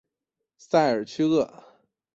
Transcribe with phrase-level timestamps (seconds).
[0.57, 1.63] 塞尔屈厄。